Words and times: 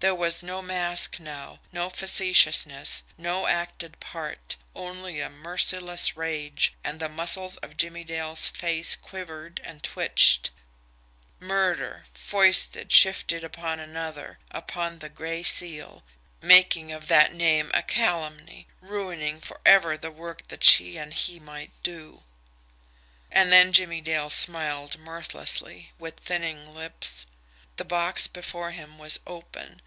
There 0.00 0.14
was 0.14 0.44
no 0.44 0.62
mask 0.62 1.18
now, 1.18 1.58
no 1.72 1.90
facetiousness, 1.90 3.02
no 3.18 3.48
acted 3.48 3.98
part 3.98 4.54
only 4.72 5.18
a 5.20 5.28
merciless 5.28 6.16
rage, 6.16 6.72
and 6.84 7.00
the 7.00 7.08
muscles 7.08 7.56
of 7.58 7.76
Jimmie 7.76 8.04
Dale's 8.04 8.46
face 8.48 8.94
quivered 8.94 9.60
and 9.64 9.82
twitched. 9.82 10.50
MURDER, 11.40 12.04
foisted, 12.14 12.92
shifted 12.92 13.42
upon 13.42 13.80
another, 13.80 14.38
upon 14.52 15.00
the 15.00 15.08
Gray 15.08 15.42
Seal 15.42 16.04
making 16.40 16.92
of 16.92 17.08
that 17.08 17.34
name 17.34 17.68
a 17.74 17.82
calumny 17.82 18.68
ruining 18.80 19.40
forever 19.40 19.96
the 19.96 20.12
work 20.12 20.46
that 20.46 20.62
she 20.62 20.96
and 20.96 21.12
he 21.12 21.40
might 21.40 21.72
do! 21.82 22.22
And 23.32 23.52
then 23.52 23.72
Jimmie 23.72 24.00
Dale 24.00 24.30
smiled 24.30 24.96
mirthlessly, 24.96 25.90
with 25.98 26.20
thinning 26.20 26.72
lips. 26.72 27.26
The 27.76 27.84
box 27.84 28.26
before 28.28 28.70
him 28.70 28.98
was 28.98 29.18
open. 29.26 29.82